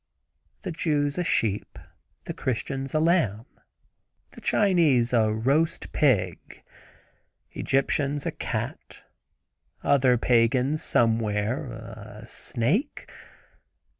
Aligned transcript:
The 0.63 0.71
Jews 0.71 1.19
a 1.19 1.23
sheep. 1.23 1.77
The 2.23 2.33
Christians 2.33 2.95
a 2.95 2.99
lamb. 2.99 3.45
The 4.31 4.41
Chinese 4.41 5.13
a 5.13 5.31
roast 5.31 5.93
pig. 5.93 6.63
Egyptians 7.51 8.25
a 8.25 8.31
cat. 8.31 9.03
Other 9.83 10.17
pagans, 10.17 10.81
somewhere—a 10.81 12.25
snake. 12.25 13.11